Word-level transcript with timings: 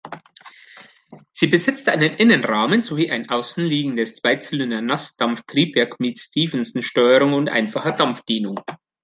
Sie 1.31 1.45
besitzt 1.45 1.87
einen 1.87 2.15
Innenrahmen 2.15 2.81
sowie 2.81 3.11
ein 3.11 3.29
außen 3.29 3.63
liegendes 3.63 4.15
Zweizylinder-Nassdampf-Triebwerk 4.15 5.99
mit 5.99 6.19
Stephenson-Steuerung 6.19 7.33
und 7.33 7.49
einfacher 7.49 7.91
Dampfdehnung. 7.91 8.59